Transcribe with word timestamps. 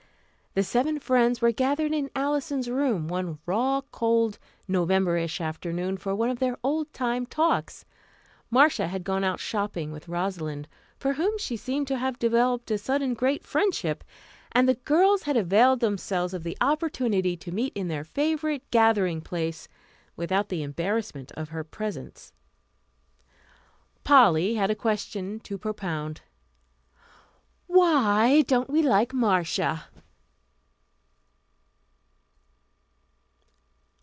The 0.53 0.63
seven 0.63 0.99
friends 0.99 1.41
were 1.41 1.53
gathered 1.53 1.93
in 1.93 2.11
Alison's 2.13 2.69
room, 2.69 3.07
one 3.07 3.39
raw, 3.45 3.79
cold 3.89 4.37
"Novemberish" 4.67 5.39
afternoon 5.39 5.95
for 5.95 6.13
one 6.13 6.29
of 6.29 6.39
their 6.39 6.57
old 6.61 6.91
time 6.91 7.25
talks. 7.25 7.85
Marcia 8.49 8.89
had 8.89 9.05
gone 9.05 9.23
out 9.23 9.39
shopping 9.39 9.93
with 9.93 10.09
Rosalind, 10.09 10.67
for 10.97 11.13
whom 11.13 11.37
she 11.37 11.55
seemed 11.55 11.87
to 11.87 11.97
have 11.97 12.19
developed 12.19 12.69
a 12.69 12.77
sudden 12.77 13.13
great 13.13 13.45
friendship, 13.45 14.03
and 14.51 14.67
the 14.67 14.73
girls 14.75 15.23
had 15.23 15.37
availed 15.37 15.79
themselves 15.79 16.33
of 16.33 16.43
the 16.43 16.57
opportunity 16.59 17.37
to 17.37 17.53
meet 17.53 17.71
in 17.73 17.87
their 17.87 18.03
favorite 18.03 18.69
gathering 18.71 19.21
place 19.21 19.69
without 20.17 20.49
the 20.49 20.63
embarrassment 20.63 21.31
of 21.37 21.47
her 21.47 21.63
presence. 21.63 22.33
Polly 24.03 24.55
had 24.55 24.69
a 24.69 24.75
question 24.75 25.39
to 25.45 25.57
propound. 25.57 26.19
"Why 27.67 28.41
don't 28.41 28.69
we 28.69 28.81
like 28.83 29.13
Marcia?" 29.13 29.85